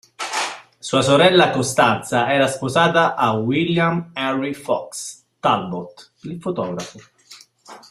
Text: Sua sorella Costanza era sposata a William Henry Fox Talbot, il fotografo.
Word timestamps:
Sua 0.79 1.03
sorella 1.03 1.51
Costanza 1.51 2.33
era 2.33 2.47
sposata 2.47 3.13
a 3.13 3.33
William 3.33 4.09
Henry 4.15 4.51
Fox 4.55 5.25
Talbot, 5.39 6.13
il 6.23 6.41
fotografo. 6.41 6.97